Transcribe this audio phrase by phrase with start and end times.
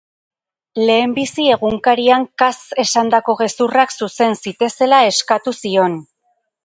[0.87, 2.55] Lehenbizi egunkarian Kaz
[2.85, 6.01] esandako gezurrak zuzen zitezela eskatu zion.